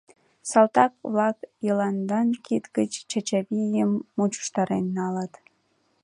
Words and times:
Салтак-влак 0.49 1.37
Йыландан 1.65 2.27
кид 2.45 2.63
гыч 2.77 2.91
Чачавийым 3.09 3.91
мучыштарен 4.17 4.85
налыт. 4.97 5.33